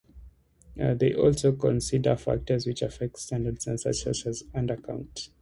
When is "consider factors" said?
1.51-2.65